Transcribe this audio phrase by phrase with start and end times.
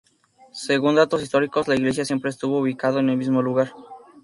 [0.67, 3.71] Según datos históricos la iglesia siempre estuvo ubicado en el mismo lugar.